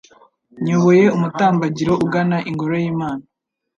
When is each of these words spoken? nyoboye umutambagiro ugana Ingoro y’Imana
nyoboye 0.65 1.05
umutambagiro 1.15 1.93
ugana 2.05 2.37
Ingoro 2.49 2.73
y’Imana 2.83 3.23